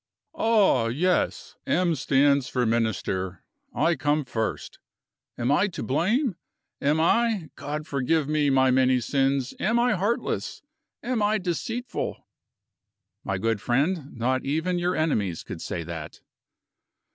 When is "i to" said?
5.51-5.83